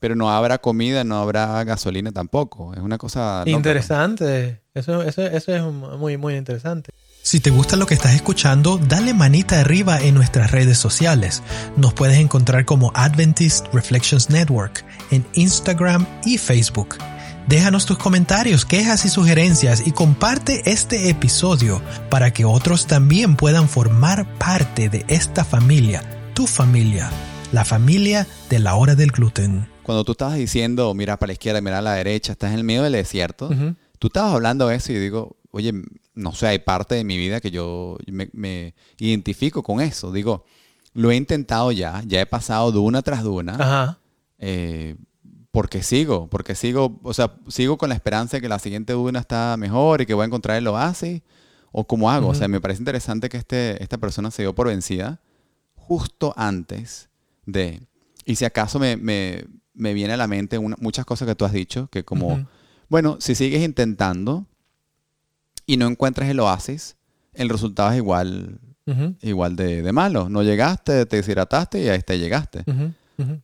pero 0.00 0.16
no 0.16 0.30
habrá 0.30 0.58
comida, 0.58 1.02
no 1.02 1.16
habrá 1.16 1.64
gasolina 1.64 2.12
tampoco. 2.12 2.74
Es 2.74 2.80
una 2.80 2.98
cosa 2.98 3.38
loca. 3.40 3.50
Interesante. 3.50 4.60
Eso, 4.74 5.02
eso, 5.02 5.22
eso 5.22 5.56
es 5.56 5.62
muy, 5.98 6.18
muy 6.18 6.34
interesante. 6.36 6.90
Si 7.22 7.40
te 7.40 7.48
gusta 7.48 7.76
lo 7.76 7.86
que 7.86 7.94
estás 7.94 8.14
escuchando, 8.14 8.76
dale 8.76 9.14
manita 9.14 9.60
arriba 9.60 9.98
en 10.02 10.14
nuestras 10.14 10.50
redes 10.50 10.76
sociales. 10.76 11.42
Nos 11.78 11.94
puedes 11.94 12.18
encontrar 12.18 12.66
como 12.66 12.92
Adventist 12.94 13.66
Reflections 13.72 14.28
Network 14.28 14.84
en 15.10 15.24
Instagram 15.32 16.06
y 16.26 16.36
Facebook. 16.36 16.96
Déjanos 17.48 17.84
tus 17.84 17.98
comentarios, 17.98 18.64
quejas 18.64 19.04
y 19.04 19.10
sugerencias 19.10 19.86
y 19.86 19.92
comparte 19.92 20.62
este 20.70 21.10
episodio 21.10 21.82
para 22.08 22.32
que 22.32 22.46
otros 22.46 22.86
también 22.86 23.36
puedan 23.36 23.68
formar 23.68 24.26
parte 24.38 24.88
de 24.88 25.04
esta 25.08 25.44
familia, 25.44 26.02
tu 26.32 26.46
familia, 26.46 27.10
la 27.52 27.66
familia 27.66 28.26
de 28.48 28.58
la 28.60 28.76
hora 28.76 28.94
del 28.94 29.10
gluten. 29.10 29.68
Cuando 29.82 30.04
tú 30.04 30.12
estabas 30.12 30.36
diciendo, 30.36 30.94
mira 30.94 31.18
para 31.18 31.28
la 31.28 31.32
izquierda, 31.34 31.60
mira 31.60 31.78
a 31.78 31.82
la 31.82 31.92
derecha, 31.92 32.32
estás 32.32 32.52
en 32.52 32.58
el 32.58 32.64
medio 32.64 32.82
del 32.82 32.94
desierto, 32.94 33.50
tú 33.98 34.06
estabas 34.06 34.32
hablando 34.32 34.68
de 34.68 34.76
eso 34.76 34.92
y 34.92 34.98
digo, 34.98 35.36
oye, 35.50 35.72
no 36.14 36.32
sé, 36.32 36.46
hay 36.46 36.58
parte 36.60 36.94
de 36.94 37.04
mi 37.04 37.18
vida 37.18 37.40
que 37.42 37.50
yo 37.50 37.98
me, 38.06 38.30
me 38.32 38.74
identifico 38.98 39.62
con 39.62 39.82
eso. 39.82 40.12
Digo, 40.12 40.46
lo 40.94 41.10
he 41.10 41.16
intentado 41.16 41.72
ya, 41.72 42.02
ya 42.06 42.22
he 42.22 42.26
pasado 42.26 42.72
de 42.72 42.78
una 42.78 43.02
tras 43.02 43.22
de 43.22 43.28
una, 43.28 43.54
Ajá. 43.56 43.98
eh, 44.38 44.96
porque 45.54 45.84
sigo, 45.84 46.26
porque 46.28 46.56
sigo, 46.56 46.98
o 47.04 47.14
sea, 47.14 47.36
sigo 47.46 47.78
con 47.78 47.88
la 47.88 47.94
esperanza 47.94 48.36
de 48.36 48.40
que 48.40 48.48
la 48.48 48.58
siguiente 48.58 48.92
duna 48.92 49.20
está 49.20 49.56
mejor 49.56 50.00
y 50.00 50.06
que 50.06 50.12
voy 50.14 50.24
a 50.24 50.26
encontrar 50.26 50.56
el 50.56 50.66
oasis, 50.66 51.22
o 51.70 51.84
cómo 51.86 52.10
hago. 52.10 52.26
O 52.30 52.34
sea, 52.34 52.48
me 52.48 52.60
parece 52.60 52.80
interesante 52.80 53.28
que 53.28 53.36
este, 53.36 53.80
esta 53.80 53.96
persona 53.98 54.32
se 54.32 54.42
dio 54.42 54.52
por 54.52 54.66
vencida 54.66 55.20
justo 55.76 56.34
antes 56.36 57.08
de... 57.46 57.86
Y 58.24 58.34
si 58.34 58.44
acaso 58.44 58.80
me, 58.80 58.96
me, 58.96 59.44
me 59.74 59.94
viene 59.94 60.14
a 60.14 60.16
la 60.16 60.26
mente 60.26 60.58
una- 60.58 60.76
muchas 60.80 61.04
cosas 61.04 61.28
que 61.28 61.36
tú 61.36 61.44
has 61.44 61.52
dicho, 61.52 61.86
que 61.92 62.04
como, 62.04 62.48
bueno, 62.88 63.18
si 63.20 63.36
sigues 63.36 63.62
intentando 63.62 64.46
y 65.66 65.76
no 65.76 65.86
encuentras 65.86 66.28
el 66.30 66.40
oasis, 66.40 66.96
el 67.32 67.48
resultado 67.48 67.90
es 67.92 67.98
igual, 67.98 68.58
igual 69.22 69.54
de, 69.56 69.82
de 69.82 69.92
malo. 69.92 70.28
No 70.28 70.42
llegaste, 70.42 71.06
te 71.06 71.16
deshidrataste 71.16 71.80
y 71.82 71.88
a 71.88 71.94
este 71.94 72.18
llegaste. 72.18 72.64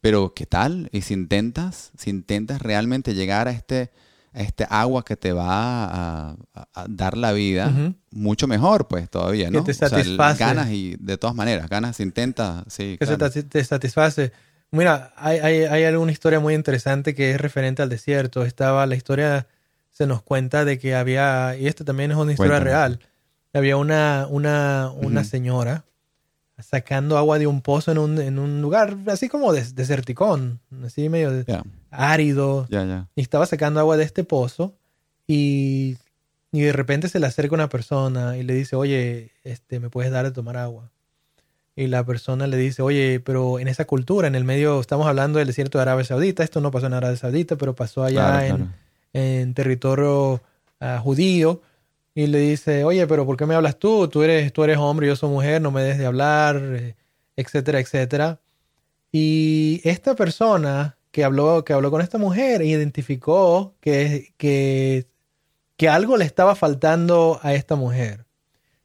Pero 0.01 0.35
¿qué 0.35 0.47
tal? 0.47 0.89
Y 0.93 1.03
si 1.03 1.15
intentas, 1.15 1.93
si 1.97 2.11
intentas 2.11 2.61
realmente 2.63 3.15
llegar 3.15 3.47
a 3.49 3.53
este, 3.53 3.91
a 4.33 4.41
este 4.43 4.67
agua 4.69 5.05
que 5.05 5.17
te 5.17 5.33
va 5.33 5.85
a, 5.85 6.31
a- 6.55 6.69
a 6.75 6.87
dar 6.89 7.17
la 7.17 7.33
vida, 7.33 7.73
mucho 8.11 8.47
mejor, 8.47 8.89
pues 8.89 9.09
todavía, 9.11 9.47
Que 9.47 9.53
¿no? 9.59 9.65
te 9.65 9.71
O 9.73 9.75
sea, 9.75 9.89
el- 9.89 9.91
satisface. 10.17 10.39
ganas 10.45 10.71
y 10.71 10.97
de 10.99 11.17
todas 11.19 11.37
maneras, 11.37 11.69
ganas, 11.69 12.01
intentas, 12.01 12.65
sí. 12.69 12.97
que 12.99 13.07
se 13.07 13.17
claro. 13.17 13.31
te, 13.33 13.43
te 13.45 13.65
satisface. 13.65 14.33
Mira, 14.73 15.13
hay, 15.17 15.39
hay, 15.39 15.63
hay 15.65 15.85
alguna 15.85 16.13
historia 16.13 16.39
muy 16.41 16.55
interesante 16.55 17.15
que 17.15 17.33
es 17.33 17.41
referente 17.41 17.83
al 17.83 17.89
desierto. 17.89 18.45
Estaba 18.45 18.87
la 18.87 18.95
historia, 18.95 19.49
se 19.91 20.07
nos 20.07 20.23
cuenta 20.23 20.65
de 20.65 20.79
que 20.79 20.95
había, 20.95 21.57
y 21.57 21.67
esto 21.67 21.85
también 21.85 22.11
es 22.13 22.17
una 22.17 22.33
historia 22.33 22.53
Cuéntame. 22.61 22.71
real, 22.71 23.01
había 23.53 23.77
una, 23.77 24.27
una, 24.31 24.93
una 24.95 25.25
señora 25.25 25.85
sacando 26.63 27.17
agua 27.19 27.39
de 27.39 27.47
un 27.47 27.61
pozo 27.61 27.93
en 27.93 27.99
un, 27.99 28.21
en 28.21 28.39
un 28.39 28.61
lugar 28.63 28.97
así 29.09 29.29
como 29.29 29.53
des- 29.53 29.75
deserticón, 29.75 30.61
así 30.85 31.09
medio 31.09 31.45
árido. 31.91 32.67
Y 33.15 33.21
estaba 33.23 33.47
sacando 33.47 33.81
agua 33.81 33.97
de 33.97 34.05
este 34.05 34.25
pozo 34.25 34.75
y, 35.27 35.97
y 36.53 36.61
de 36.61 36.73
repente 36.73 37.09
se 37.09 37.21
le 37.21 37.27
acerca 37.27 37.55
una 37.55 37.69
persona 37.69 38.37
y 38.37 38.43
le 38.43 38.55
dice, 38.55 38.77
oye, 38.77 39.33
este, 39.45 39.81
¿me 39.81 39.91
puedes 39.91 40.11
dar 40.13 40.25
de 40.25 40.31
tomar 40.33 40.57
agua? 40.57 40.91
Y 41.77 41.87
la 41.87 42.05
persona 42.05 42.47
le 42.47 42.57
dice, 42.57 42.83
oye, 42.83 43.21
pero 43.21 43.59
en 43.59 43.69
esa 43.69 43.87
cultura, 43.87 44.27
en 44.29 44.35
el 44.35 44.45
medio, 44.45 44.81
estamos 44.81 45.07
hablando 45.07 45.39
del 45.39 45.47
desierto 45.49 45.79
de 45.79 45.83
Arabia 45.83 46.05
Saudita, 46.05 46.43
esto 46.43 46.61
no 46.61 46.71
pasó 46.71 46.87
en 46.87 46.95
Arabia 46.95 47.17
Saudita, 47.17 47.57
pero 47.57 47.75
pasó 47.75 48.03
allá 48.05 48.23
Claro, 48.41 48.45
en, 48.47 48.57
claro. 48.57 48.71
en 49.15 49.55
territorio 49.55 50.43
ah, 50.81 51.01
judío. 51.03 51.63
Y 52.21 52.27
le 52.27 52.39
dice, 52.41 52.85
oye, 52.85 53.07
pero 53.07 53.25
¿por 53.25 53.39
qué 53.39 53.47
me 53.47 53.55
hablas 53.55 53.79
tú? 53.79 54.07
Tú 54.09 54.23
eres, 54.23 54.53
tú 54.53 54.63
eres 54.63 54.77
hombre, 54.77 55.07
yo 55.07 55.17
soy 55.17 55.31
mujer, 55.31 55.63
no 55.63 55.71
me 55.71 55.83
des 55.83 55.97
de 55.97 56.05
hablar, 56.05 56.61
eh, 56.63 56.95
etcétera, 57.35 57.81
etcétera. 57.81 58.41
Y 59.11 59.81
esta 59.85 60.15
persona 60.15 60.99
que 61.13 61.25
habló, 61.25 61.65
que 61.65 61.73
habló 61.73 61.91
con 61.91 62.03
esta 62.03 62.19
mujer 62.19 62.61
identificó 62.61 63.75
que, 63.81 64.35
que, 64.37 65.07
que 65.79 65.89
algo 65.89 66.19
le 66.19 66.27
estaba 66.27 66.55
faltando 66.55 67.41
a 67.43 67.55
esta 67.55 67.75
mujer, 67.75 68.27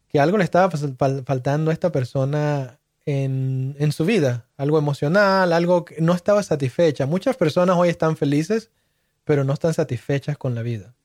que 0.08 0.22
algo 0.22 0.38
le 0.38 0.46
estaba 0.46 0.72
fal- 0.72 0.96
fal- 0.96 1.26
faltando 1.26 1.72
a 1.72 1.74
esta 1.74 1.92
persona 1.92 2.80
en, 3.06 3.76
en 3.80 3.92
su 3.92 4.06
vida, 4.06 4.48
algo 4.56 4.78
emocional, 4.80 5.52
algo 5.52 5.84
que 5.84 6.00
no 6.00 6.14
estaba 6.14 6.42
satisfecha. 6.42 7.06
Muchas 7.06 7.36
personas 7.36 7.76
hoy 7.76 7.90
están 7.90 8.16
felices, 8.16 8.72
pero 9.26 9.44
no 9.44 9.52
están 9.52 9.74
satisfechas 9.74 10.38
con 10.38 10.56
la 10.56 10.62
vida. 10.62 10.96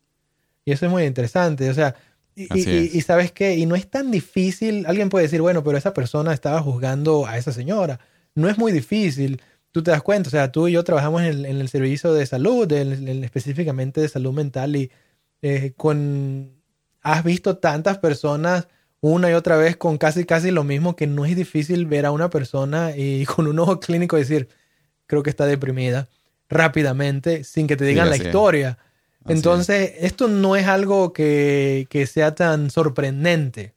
Y 0.65 0.71
eso 0.71 0.87
es 0.87 0.93
muy 0.93 1.05
interesante. 1.05 1.69
O 1.69 1.75
sea, 1.75 1.97
y, 2.41 2.59
y- 2.59 2.63
y- 2.71 2.87
es. 2.87 2.95
y 2.95 3.01
sabes 3.03 3.33
qué, 3.33 3.57
y 3.57 3.67
no 3.67 3.75
es 3.77 3.89
tan 3.89 4.11
difícil. 4.11 4.85
Alguien 4.87 5.09
puede 5.09 5.25
decir, 5.25 5.41
bueno, 5.43 5.63
pero 5.65 5.77
esa 5.79 5.93
persona 5.95 6.33
estaba 6.33 6.61
juzgando 6.61 7.27
a 7.27 7.37
esa 7.39 7.53
señora. 7.53 8.01
No 8.35 8.49
es 8.49 8.59
muy 8.59 8.73
difícil. 8.73 9.41
Tú 9.73 9.83
te 9.83 9.91
das 9.93 10.03
cuenta, 10.03 10.29
o 10.29 10.31
sea, 10.31 10.51
tú 10.51 10.67
y 10.69 10.73
yo 10.73 10.83
trabajamos 10.85 11.23
en 11.23 11.29
el, 11.29 11.45
en 11.47 11.61
el 11.61 11.69
servicio 11.69 12.13
de 12.13 12.27
salud, 12.27 12.71
en- 12.73 13.09
en- 13.09 13.25
específicamente 13.25 14.01
de 14.01 14.09
salud 14.09 14.33
mental, 14.33 14.75
y 14.77 14.91
eh, 15.43 15.73
con 15.77 16.53
has 17.03 17.25
visto 17.25 17.57
tantas 17.59 17.99
personas 17.99 18.69
una 19.01 19.31
y 19.31 19.33
otra 19.33 19.57
vez 19.57 19.77
con 19.79 19.97
casi 19.97 20.25
casi 20.25 20.51
lo 20.51 20.63
mismo 20.65 20.95
que 20.97 21.07
no 21.07 21.25
es 21.25 21.35
difícil 21.35 21.87
ver 21.87 22.05
a 22.05 22.11
una 22.11 22.29
persona 22.29 22.95
y 22.97 23.25
con 23.27 23.47
un 23.47 23.59
ojo 23.59 23.81
clínico 23.81 24.17
decir, 24.17 24.49
creo 25.07 25.23
que 25.23 25.31
está 25.31 25.47
deprimida 25.47 26.09
rápidamente 26.51 27.45
sin 27.45 27.67
que 27.67 27.77
te 27.77 27.85
digan 27.85 28.11
la 28.11 28.17
historia. 28.27 28.79
Así 29.25 29.35
Entonces, 29.35 29.93
esto 29.99 30.29
no 30.29 30.57
es 30.57 30.67
algo 30.67 31.13
que, 31.13 31.87
que 31.91 32.07
sea 32.07 32.35
tan 32.35 32.71
sorprendente. 32.71 33.75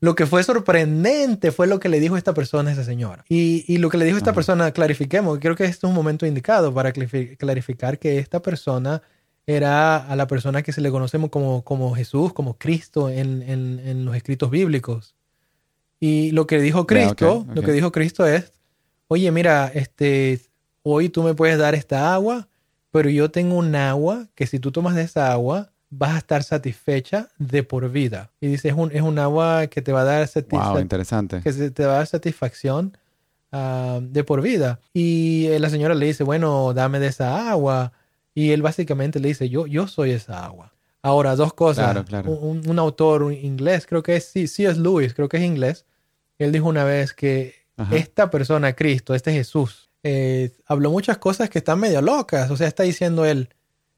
Lo 0.00 0.14
que 0.14 0.26
fue 0.26 0.42
sorprendente 0.44 1.52
fue 1.52 1.66
lo 1.66 1.80
que 1.80 1.88
le 1.88 2.00
dijo 2.00 2.16
esta 2.16 2.34
persona 2.34 2.70
a 2.70 2.72
esa 2.72 2.84
señora. 2.84 3.24
Y, 3.28 3.64
y 3.66 3.78
lo 3.78 3.88
que 3.90 3.96
le 3.98 4.04
dijo 4.04 4.16
esta 4.18 4.30
Ajá. 4.30 4.34
persona, 4.34 4.70
clarifiquemos, 4.72 5.38
creo 5.40 5.56
que 5.56 5.64
este 5.64 5.78
es 5.78 5.84
un 5.84 5.94
momento 5.94 6.26
indicado 6.26 6.72
para 6.72 6.92
clarifi- 6.92 7.36
clarificar 7.36 7.98
que 7.98 8.18
esta 8.18 8.40
persona 8.40 9.02
era 9.46 9.96
a 9.96 10.16
la 10.16 10.26
persona 10.26 10.62
que 10.62 10.72
se 10.72 10.80
le 10.80 10.90
conocemos 10.90 11.30
como, 11.30 11.62
como 11.62 11.94
Jesús, 11.94 12.32
como 12.32 12.54
Cristo 12.58 13.08
en, 13.10 13.42
en- 13.42 13.80
en 13.84 14.04
los 14.04 14.16
escritos 14.16 14.50
bíblicos. 14.50 15.14
Y 16.00 16.30
lo 16.32 16.46
que 16.46 16.60
dijo 16.60 16.86
Cristo, 16.86 17.46
lo 17.54 17.62
que 17.62 17.72
dijo 17.72 17.90
Cristo 17.92 18.26
es, 18.26 18.52
oye, 19.08 19.30
mira, 19.30 19.70
este, 19.72 20.40
hoy 20.82 21.08
tú 21.08 21.22
me 21.22 21.34
puedes 21.34 21.58
dar 21.58 21.74
esta 21.74 22.12
agua, 22.12 22.48
pero 22.96 23.10
yo 23.10 23.30
tengo 23.30 23.56
un 23.56 23.74
agua 23.74 24.26
que 24.34 24.46
si 24.46 24.58
tú 24.58 24.72
tomas 24.72 24.94
de 24.94 25.02
esa 25.02 25.30
agua 25.30 25.70
vas 25.90 26.14
a 26.14 26.18
estar 26.18 26.42
satisfecha 26.42 27.28
de 27.36 27.62
por 27.62 27.90
vida. 27.90 28.30
Y 28.40 28.46
dice, 28.46 28.70
es 28.70 28.74
un, 28.74 28.90
es 28.90 29.02
un 29.02 29.18
agua 29.18 29.66
que 29.66 29.82
te 29.82 29.92
va 29.92 30.00
a 30.00 30.04
dar 30.04 30.20
Wow, 30.20 30.26
satisfacción 30.28 30.80
interesante. 30.80 31.40
que 31.42 31.52
te 31.52 31.84
va 31.84 31.92
a 31.92 31.96
dar 31.98 32.06
satisfacción 32.06 32.96
ah, 33.52 34.00
de 34.00 34.24
por 34.24 34.40
vida. 34.40 34.80
Y 34.94 35.44
eh, 35.48 35.58
la 35.58 35.68
señora 35.68 35.94
le 35.94 36.06
dice, 36.06 36.24
bueno, 36.24 36.72
dame 36.72 36.98
de 36.98 37.08
esa 37.08 37.50
agua. 37.50 37.92
Y 38.34 38.52
él 38.52 38.62
básicamente 38.62 39.20
le 39.20 39.28
dice, 39.28 39.50
yo, 39.50 39.66
yo 39.66 39.88
soy 39.88 40.12
esa 40.12 40.42
agua. 40.46 40.72
Ahora, 41.02 41.36
dos 41.36 41.52
cosas. 41.52 41.84
Claro, 41.84 42.04
claro. 42.06 42.30
Un, 42.30 42.66
un 42.66 42.78
autor 42.78 43.24
un 43.24 43.34
inglés, 43.34 43.86
creo 43.86 44.02
que 44.02 44.16
es 44.16 44.24
sí, 44.24 44.48
C.S. 44.48 44.80
Lewis, 44.80 45.12
creo 45.12 45.28
que 45.28 45.36
es 45.36 45.42
inglés. 45.42 45.84
Él 46.38 46.50
dijo 46.50 46.66
una 46.66 46.84
vez 46.84 47.12
que 47.12 47.56
Ajá. 47.76 47.94
esta 47.94 48.30
persona, 48.30 48.72
Cristo, 48.72 49.14
este 49.14 49.34
Jesús, 49.34 49.85
eh, 50.08 50.52
habló 50.66 50.92
muchas 50.92 51.18
cosas 51.18 51.50
que 51.50 51.58
están 51.58 51.80
medio 51.80 52.00
locas. 52.00 52.48
O 52.52 52.56
sea, 52.56 52.68
está 52.68 52.84
diciendo 52.84 53.24
él, 53.24 53.48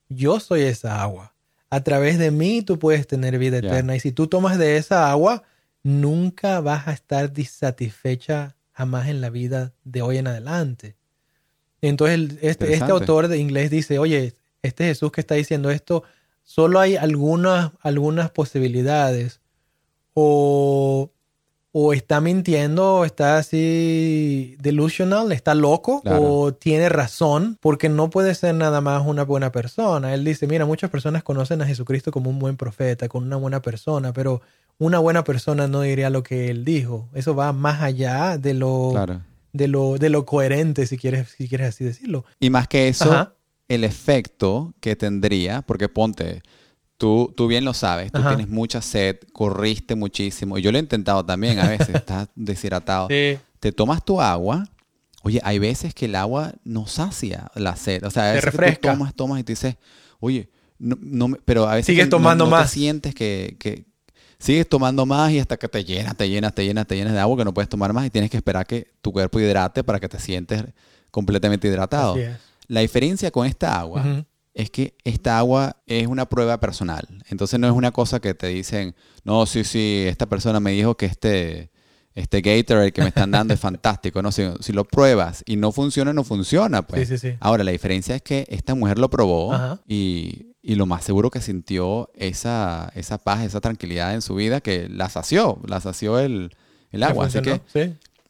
yo 0.09 0.41
soy 0.41 0.63
esa 0.63 1.03
agua. 1.03 1.35
A 1.69 1.83
través 1.83 2.19
de 2.19 2.31
mí 2.31 2.63
tú 2.63 2.79
puedes 2.79 3.07
tener 3.07 3.39
vida 3.39 3.59
eterna. 3.59 3.95
Y 3.95 4.01
si 4.01 4.11
tú 4.11 4.27
tomas 4.27 4.57
de 4.57 4.79
esa 4.79 5.11
agua, 5.11 5.43
nunca 5.83 6.61
vas 6.61 6.89
a 6.89 6.93
estar 6.93 7.31
disatisfecha 7.31 8.57
jamás 8.73 9.09
en 9.09 9.21
la 9.21 9.29
vida 9.29 9.75
de 9.85 10.01
hoy 10.01 10.17
en 10.17 10.29
adelante. 10.29 10.97
Entonces, 11.83 12.39
este, 12.41 12.73
este 12.73 12.91
autor 12.91 13.29
de 13.29 13.37
inglés 13.37 13.71
dice, 13.71 13.99
oye, 13.99 14.35
este 14.63 14.85
Jesús 14.85 15.13
que 15.13 15.21
está 15.21 15.35
diciendo 15.35 15.71
esto, 15.71 16.05
solo 16.43 16.81
hay 16.81 16.97
algunas, 16.97 17.73
algunas 17.83 18.31
posibilidades. 18.31 19.41
O, 20.15 21.11
o 21.81 21.93
está 21.93 22.21
mintiendo, 22.21 22.97
o 22.97 23.05
está 23.05 23.39
así 23.39 24.57
delusional, 24.61 25.31
está 25.33 25.55
loco, 25.55 26.01
Claro. 26.03 26.23
o 26.23 26.55
tiene 26.55 26.89
razón, 26.89 27.57
porque 27.61 27.89
no 27.89 28.11
puede 28.11 28.35
ser 28.35 28.55
nada 28.55 28.81
más 28.81 29.07
una 29.07 29.25
buena 29.25 29.53
persona. 29.53 30.13
Él 30.15 30.25
dice, 30.25 30.47
mira, 30.47 30.67
muchas 30.67 30.91
personas 30.91 31.23
conocen 31.23 31.63
a 31.63 31.67
Jesucristo 31.67 32.11
como 32.11 32.31
un 32.31 32.39
buen 32.39 32.57
profeta, 32.57 33.09
como 33.09 33.27
una 33.27 33.37
buena 33.37 33.63
persona, 33.63 34.13
pero 34.13 34.41
una 34.79 34.99
buena 34.99 35.23
persona 35.25 35.69
no 35.69 35.83
diría 35.83 36.11
lo 36.11 36.23
que 36.23 36.51
él 36.51 36.65
dijo. 36.65 37.09
Eso 37.15 37.35
va 37.35 37.53
más 37.53 37.81
allá 37.83 38.39
de 38.39 38.55
lo, 38.55 38.91
Claro. 38.93 39.23
de 39.53 39.69
lo, 39.69 39.99
de 39.99 40.09
lo 40.09 40.25
coherente, 40.27 40.87
si 40.87 40.97
quieres, 40.99 41.29
si 41.37 41.49
quieres 41.49 41.69
así 41.69 41.85
decirlo. 41.85 42.25
Y 42.41 42.51
más 42.51 42.67
que 42.67 42.89
eso, 42.89 43.13
Ajá. 43.13 43.35
el 43.69 43.85
efecto 43.85 44.75
que 44.81 44.97
tendría, 44.97 45.63
porque 45.63 45.89
ponte, 45.89 46.43
tú, 46.99 47.33
tú 47.37 47.47
bien 47.47 47.65
lo 47.65 47.73
sabes, 47.73 48.13
tú 48.13 48.19
Ajá. 48.19 48.29
tienes 48.29 48.49
mucha 48.49 48.83
sed, 48.83 49.17
corriste 49.33 49.95
muchísimo, 49.95 50.59
y 50.59 50.63
yo 50.63 50.71
lo 50.73 50.79
he 50.79 50.81
intentado 50.81 51.25
también 51.25 51.59
a 51.59 51.69
veces, 51.69 51.89
estás 51.97 52.29
deshidratado. 52.35 53.09
Sí. 53.09 53.39
Te 53.61 53.73
tomas 53.73 54.05
tu 54.05 54.21
agua, 54.21 54.69
oye, 55.23 55.41
hay 55.45 55.59
veces 55.59 55.95
que 55.95 56.05
el 56.05 56.15
agua 56.17 56.53
no 56.65 56.87
sacia 56.87 57.51
la 57.55 57.75
sed, 57.77 58.05
o 58.05 58.11
sea, 58.11 58.25
a 58.25 58.27
Te 58.27 58.33
veces 58.35 58.51
tú 58.51 58.57
refresca. 58.59 58.93
tomas, 58.93 59.15
tomas 59.15 59.41
y 59.41 59.45
te 59.45 59.53
dices, 59.53 59.77
oye, 60.21 60.51
no, 60.79 60.97
no 61.01 61.29
me- 61.29 61.39
pero 61.45 61.67
a 61.69 61.75
veces 61.75 61.87
Sigues 61.87 62.07
no- 62.07 62.11
tomando 62.11 62.45
no, 62.45 62.51
más. 62.51 62.71
te 62.71 62.75
sientes 62.79 63.15
que, 63.15 63.57
que 63.59 63.85
sigues 64.39 64.69
tomando 64.69 65.07
más 65.07 65.33
y 65.33 65.39
hasta 65.41 65.57
que 65.57 65.69
te 65.69 65.85
llenas, 65.85 66.17
te 66.17 66.29
llenas, 66.29 66.55
te 66.55 66.65
llenas, 66.65 66.87
te 66.87 66.95
llenas 66.97 67.13
de 67.15 67.19
agua 67.21 67.37
que 67.37 67.45
no 67.45 67.53
puedes 67.55 67.69
tomar 67.69 67.93
más 67.93 68.07
y 68.07 68.11
tienes 68.11 68.31
que 68.31 68.37
esperar 68.37 68.67
que 68.67 68.93
tu 69.03 69.13
cuerpo 69.13 69.41
hidrate 69.41 69.83
para 69.83 69.99
que 69.99 70.09
te 70.09 70.19
sientes 70.21 70.63
completamente 71.11 71.67
hidratado. 71.67 72.17
La 72.69 72.81
diferencia 72.81 73.31
con 73.33 73.47
esta 73.47 73.79
agua. 73.81 74.25
Es 74.59 74.71
que 74.71 74.97
esta 75.05 75.39
agua 75.39 75.77
es 75.87 76.09
una 76.09 76.29
prueba 76.29 76.59
personal. 76.59 77.07
Entonces 77.29 77.61
no 77.61 77.69
es 77.69 77.73
una 77.73 77.93
cosa 77.93 78.19
que 78.19 78.35
te 78.35 78.49
dicen, 78.49 78.97
no, 79.23 79.47
sí, 79.47 79.63
sí, 79.63 80.05
esta 80.09 80.27
persona 80.27 80.59
me 80.59 80.73
dijo 80.73 80.97
que 80.97 81.07
este, 81.07 81.71
este 82.17 82.41
Gatorade 82.41 82.91
que 82.91 83.03
me 83.03 83.09
están 83.09 83.31
dando 83.31 83.55
es 83.55 83.61
fantástico. 83.61 84.21
No, 84.21 84.33
si, 84.33 84.43
si 84.59 84.73
lo 84.73 84.85
pruebas 84.85 85.45
y 85.47 85.55
no 85.55 85.71
funciona, 85.71 86.13
no 86.13 86.25
funciona. 86.25 86.83
Pues. 86.83 87.07
Sí, 87.07 87.17
sí, 87.19 87.29
sí. 87.31 87.37
Ahora, 87.39 87.63
la 87.63 87.71
diferencia 87.71 88.17
es 88.17 88.23
que 88.23 88.47
esta 88.49 88.75
mujer 88.75 88.99
lo 88.99 89.09
probó 89.09 89.55
Ajá. 89.55 89.81
y, 89.87 90.57
y 90.61 90.75
lo 90.75 90.87
más 90.87 91.05
seguro 91.05 91.31
que 91.31 91.41
sintió 91.41 92.11
esa, 92.17 92.91
esa 92.97 93.19
paz, 93.19 93.45
esa 93.45 93.61
tranquilidad 93.61 94.13
en 94.13 94.23
su 94.23 94.35
vida 94.35 94.61
que 94.61 94.89
la 94.89 95.09
sació, 95.09 95.61
la 95.69 95.81
sació 95.81 96.19
el, 96.19 96.51
el 96.91 97.05
agua. 97.05 97.27
Así 97.27 97.41
que 97.43 97.61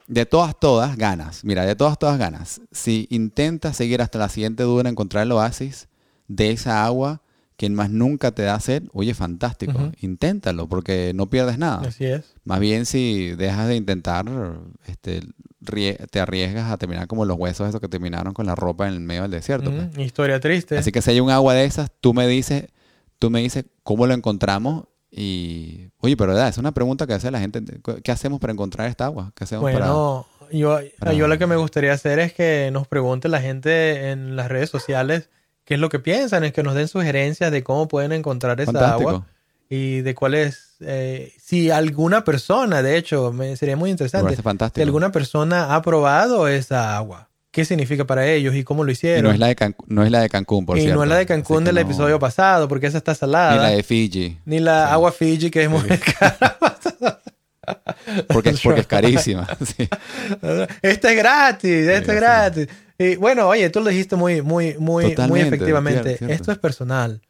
de 0.06 0.26
todas, 0.26 0.54
todas 0.60 0.94
ganas. 0.98 1.42
Mira, 1.42 1.64
de 1.64 1.74
todas, 1.74 1.98
todas 1.98 2.18
ganas. 2.18 2.60
Si 2.70 3.06
intentas 3.08 3.78
seguir 3.78 4.02
hasta 4.02 4.18
la 4.18 4.28
siguiente 4.28 4.64
duda 4.64 4.82
en 4.82 4.88
encontrar 4.88 5.22
el 5.22 5.32
oasis 5.32 5.88
de 6.28 6.50
esa 6.50 6.84
agua 6.84 7.22
que 7.56 7.68
más 7.70 7.90
nunca 7.90 8.30
te 8.30 8.42
da 8.42 8.60
sed, 8.60 8.84
oye, 8.92 9.14
fantástico. 9.14 9.90
Inténtalo 10.00 10.68
porque 10.68 11.10
no 11.14 11.28
pierdes 11.28 11.58
nada. 11.58 11.88
Así 11.88 12.04
es. 12.04 12.34
Más 12.44 12.60
bien 12.60 12.86
si 12.86 13.32
dejas 13.34 13.66
de 13.66 13.74
intentar, 13.74 14.26
este, 14.86 15.22
te 16.10 16.20
arriesgas 16.20 16.70
a 16.70 16.76
terminar 16.76 17.08
como 17.08 17.24
los 17.24 17.36
huesos 17.36 17.68
esos 17.68 17.80
que 17.80 17.88
terminaron 17.88 18.32
con 18.32 18.46
la 18.46 18.54
ropa 18.54 18.86
en 18.86 18.94
el 18.94 19.00
medio 19.00 19.22
del 19.22 19.32
desierto. 19.32 19.72
pues. 19.72 19.98
Historia 19.98 20.38
triste. 20.38 20.78
Así 20.78 20.92
que 20.92 21.02
si 21.02 21.10
hay 21.10 21.20
un 21.20 21.30
agua 21.30 21.52
de 21.54 21.64
esas, 21.64 21.90
tú 22.00 22.14
me 22.14 22.28
dices, 22.28 22.66
tú 23.18 23.28
me 23.30 23.40
dices 23.40 23.64
cómo 23.82 24.06
lo 24.06 24.14
encontramos 24.14 24.84
y, 25.10 25.88
oye, 25.98 26.16
pero 26.16 26.32
verdad, 26.34 26.48
es 26.48 26.58
una 26.58 26.72
pregunta 26.72 27.06
que 27.08 27.14
hace 27.14 27.30
la 27.32 27.40
gente. 27.40 27.60
¿Qué 28.04 28.12
hacemos 28.12 28.38
para 28.38 28.52
encontrar 28.52 28.88
esta 28.88 29.06
agua? 29.06 29.32
¿Qué 29.34 29.44
hacemos 29.44 29.64
para...? 29.64 29.86
Bueno, 29.86 30.26
yo, 30.52 30.78
para- 31.00 31.12
yo 31.12 31.26
lo 31.26 31.36
que 31.38 31.46
me 31.48 31.56
gustaría 31.56 31.92
hacer 31.92 32.20
es 32.20 32.32
que 32.34 32.70
nos 32.72 32.86
pregunte 32.86 33.28
la 33.28 33.40
gente 33.40 34.10
en 34.12 34.36
las 34.36 34.48
redes 34.48 34.70
sociales 34.70 35.28
qué 35.68 35.74
es 35.74 35.80
lo 35.80 35.90
que 35.90 35.98
piensan, 35.98 36.44
es 36.44 36.54
que 36.54 36.62
nos 36.62 36.74
den 36.74 36.88
sugerencias 36.88 37.52
de 37.52 37.62
cómo 37.62 37.88
pueden 37.88 38.12
encontrar 38.12 38.58
esa 38.58 38.72
Fantástico. 38.72 39.10
agua 39.10 39.26
y 39.68 40.00
de 40.00 40.14
cuál 40.14 40.32
es, 40.32 40.76
eh, 40.80 41.34
si 41.38 41.70
alguna 41.70 42.24
persona, 42.24 42.80
de 42.82 42.96
hecho, 42.96 43.34
me 43.34 43.54
sería 43.54 43.76
muy 43.76 43.90
interesante, 43.90 44.34
si 44.74 44.80
alguna 44.80 45.12
persona 45.12 45.74
ha 45.74 45.82
probado 45.82 46.48
esa 46.48 46.96
agua. 46.96 47.28
qué 47.50 47.64
significa 47.64 48.04
para 48.06 48.26
ellos 48.26 48.54
y 48.54 48.62
cómo 48.62 48.84
lo 48.84 48.90
Y 48.90 48.92
hicieron. 48.92 49.24
no 49.24 49.32
es 49.32 49.38
la 49.38 49.48
de, 49.48 49.56
Canc- 49.56 49.74
no 49.88 50.04
es 50.04 50.10
la 50.12 50.20
de 50.20 50.28
Cancún, 50.28 50.64
por 50.64 50.78
Y 50.78 50.82
cierto. 50.82 50.96
no 50.96 51.02
es 51.02 51.08
la 51.08 51.16
de 51.16 51.26
Cancún 51.26 51.64
del 51.64 51.74
no- 51.74 51.80
episodio 51.80 52.18
pasado, 52.18 52.68
porque 52.68 52.86
esa 52.86 52.98
está 52.98 53.14
salada. 53.14 53.54
Ni 53.56 53.58
la 53.62 53.68
de 53.70 53.82
Fiji. 53.82 54.38
Ni 54.44 54.60
la 54.60 54.92
agua 54.92 55.10
Fiji, 55.12 55.50
que 55.50 55.64
es 55.64 55.68
muy 55.70 55.82
cara. 56.20 56.56
Porque, 58.26 58.54
porque 58.62 58.80
es 58.80 58.86
carísima. 58.86 59.46
sí. 59.64 59.88
Es 60.82 61.00
gratis, 61.00 61.86
Sí, 61.86 61.90
es 61.90 62.06
gratis. 62.06 62.68
Y 62.98 63.16
bueno, 63.16 63.48
oye, 63.48 63.70
tú 63.70 63.80
lo 63.80 63.90
dijiste 63.90 64.16
muy, 64.16 64.42
muy, 64.42 64.76
muy, 64.78 65.14
muy 65.28 65.40
efectivamente. 65.40 66.02
cierto, 66.02 66.18
cierto. 66.18 66.34
Esto 66.34 66.52
es 66.52 66.58
personal. 66.58 67.20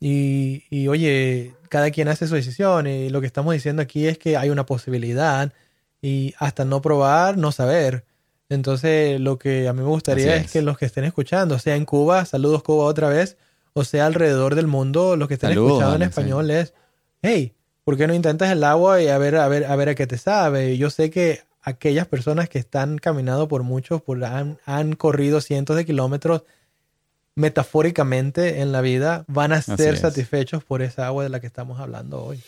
Y, 0.00 0.64
y 0.70 0.86
oye, 0.88 1.54
cada 1.68 1.90
quien 1.90 2.08
hace 2.08 2.28
su 2.28 2.34
decisión. 2.34 2.86
Y 2.86 3.10
lo 3.10 3.20
que 3.20 3.26
estamos 3.26 3.52
diciendo 3.52 3.82
aquí 3.82 4.06
es 4.06 4.18
que 4.18 4.36
hay 4.36 4.50
una 4.50 4.64
posibilidad. 4.64 5.52
Y 6.00 6.34
hasta 6.38 6.64
no 6.64 6.80
probar, 6.80 7.36
no 7.36 7.50
saber. 7.50 8.04
Entonces, 8.48 9.20
lo 9.20 9.38
que 9.38 9.68
a 9.68 9.72
mí 9.72 9.80
me 9.80 9.88
gustaría 9.88 10.36
es. 10.36 10.46
es. 10.46 10.52
que 10.52 10.62
los 10.62 10.78
que 10.78 10.86
estén 10.86 11.04
escuchando, 11.04 11.58
sea 11.58 11.76
en 11.76 11.84
Cuba, 11.84 12.24
saludos 12.24 12.62
Cuba 12.62 12.84
otra 12.84 13.08
vez, 13.08 13.36
o 13.74 13.84
sea 13.84 14.06
alrededor 14.06 14.54
del 14.54 14.66
mundo, 14.66 15.16
los 15.16 15.28
que 15.28 15.34
estén 15.34 15.50
Saludos, 15.50 15.72
escuchando 15.72 15.96
en 15.96 16.02
Alex, 16.02 16.14
sí. 16.14 16.20
español 16.20 16.50
es, 16.50 16.74
hey, 17.20 17.52
¿por 17.88 17.96
qué 17.96 18.06
no 18.06 18.12
intentas 18.12 18.50
el 18.50 18.64
agua 18.64 19.00
y 19.00 19.08
a 19.08 19.16
ver, 19.16 19.36
a 19.36 19.48
ver, 19.48 19.64
a 19.64 19.74
ver 19.74 19.88
a 19.88 19.94
qué 19.94 20.06
te 20.06 20.18
sabe? 20.18 20.76
Yo 20.76 20.90
sé 20.90 21.08
que 21.08 21.40
aquellas 21.62 22.06
personas 22.06 22.50
que 22.50 22.58
están 22.58 22.98
caminando 22.98 23.48
por 23.48 23.62
muchos, 23.62 24.02
por, 24.02 24.22
han, 24.26 24.58
han 24.66 24.94
corrido 24.94 25.40
cientos 25.40 25.74
de 25.74 25.86
kilómetros 25.86 26.42
metafóricamente 27.34 28.60
en 28.60 28.72
la 28.72 28.82
vida, 28.82 29.24
van 29.26 29.54
a 29.54 29.62
ser 29.62 29.94
es. 29.94 30.00
satisfechos 30.00 30.64
por 30.64 30.82
esa 30.82 31.06
agua 31.06 31.22
de 31.22 31.30
la 31.30 31.40
que 31.40 31.46
estamos 31.46 31.80
hablando 31.80 32.22
hoy. 32.22 32.42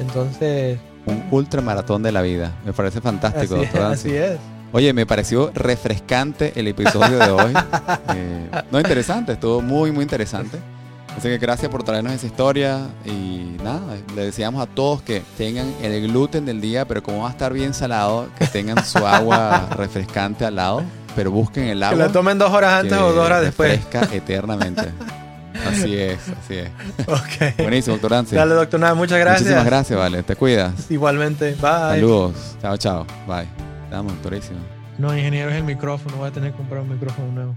Entonces, 0.00 0.80
Un 1.06 1.24
ultramaratón 1.30 2.02
de 2.02 2.10
la 2.10 2.22
vida. 2.22 2.58
Me 2.64 2.72
parece 2.72 3.00
fantástico, 3.00 3.54
así, 3.54 3.62
doctor 3.66 3.80
Dancy. 3.82 4.08
así 4.08 4.16
es. 4.16 4.38
Oye, 4.72 4.92
me 4.92 5.06
pareció 5.06 5.52
refrescante 5.54 6.52
el 6.56 6.66
episodio 6.66 7.16
de 7.20 7.30
hoy. 7.30 7.52
Eh, 8.16 8.50
no, 8.72 8.80
interesante, 8.80 9.34
estuvo 9.34 9.62
muy, 9.62 9.92
muy 9.92 10.02
interesante. 10.02 10.58
Así 11.16 11.28
que 11.28 11.38
gracias 11.38 11.70
por 11.70 11.82
traernos 11.82 12.12
esa 12.12 12.26
historia 12.26 12.78
y 13.04 13.56
nada, 13.62 13.80
le 14.14 14.24
deseamos 14.26 14.62
a 14.62 14.66
todos 14.66 15.02
que 15.02 15.22
tengan 15.36 15.72
el 15.82 16.00
gluten 16.08 16.46
del 16.46 16.60
día, 16.60 16.86
pero 16.86 17.02
como 17.02 17.22
va 17.22 17.28
a 17.28 17.32
estar 17.32 17.52
bien 17.52 17.74
salado, 17.74 18.28
que 18.38 18.46
tengan 18.46 18.84
su 18.84 18.98
agua 19.06 19.68
refrescante 19.76 20.46
al 20.46 20.56
lado, 20.56 20.82
pero 21.16 21.30
busquen 21.30 21.64
el 21.64 21.80
Que 21.80 21.84
agua. 21.84 21.98
la 22.06 22.12
tomen 22.12 22.38
dos 22.38 22.50
horas 22.52 22.72
antes 22.80 22.96
que 22.96 23.02
o 23.04 23.12
dos 23.12 23.26
horas 23.26 23.42
después. 23.42 23.70
refresca 23.84 24.08
eternamente. 24.16 24.88
Así 25.68 25.94
es, 25.98 26.18
así 26.42 26.54
es. 26.54 26.70
Ok. 27.06 27.58
Buenísimo, 27.58 27.96
doctor 27.96 28.12
Dancy. 28.12 28.34
Dale, 28.36 28.54
doctor 28.54 28.80
Nada, 28.80 28.94
muchas 28.94 29.18
gracias. 29.18 29.42
Muchísimas 29.42 29.66
gracias, 29.66 29.98
vale. 29.98 30.22
Te 30.22 30.34
cuidas. 30.36 30.90
Igualmente. 30.90 31.50
Bye. 31.60 31.60
Saludos. 31.60 32.56
Chao, 32.62 32.76
chao. 32.78 33.06
Bye. 33.26 33.46
Te 33.90 33.94
amo, 33.96 34.08
doctorísimo. 34.10 34.58
No, 34.96 35.14
ingeniero, 35.14 35.50
es 35.50 35.56
el 35.56 35.64
micrófono. 35.64 36.16
Voy 36.16 36.28
a 36.28 36.32
tener 36.32 36.52
que 36.52 36.56
comprar 36.56 36.80
un 36.80 36.88
micrófono 36.90 37.30
nuevo. 37.32 37.56